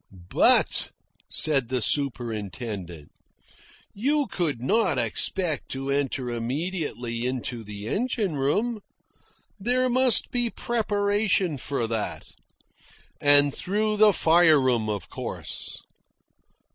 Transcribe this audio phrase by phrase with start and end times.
[0.31, 0.89] "But,"
[1.29, 3.11] said the superintendent,
[3.93, 8.79] "you could not expect to enter immediately into the engine room.
[9.59, 12.31] There must be preparation for that.
[13.21, 15.83] And through the fire room, of course.